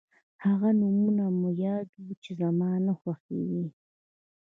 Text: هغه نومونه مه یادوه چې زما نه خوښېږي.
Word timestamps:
هغه 0.45 0.69
نومونه 0.79 1.25
مه 1.39 1.49
یادوه 1.65 2.13
چې 2.23 2.31
زما 2.41 2.69
نه 2.85 2.93
خوښېږي. 2.99 3.65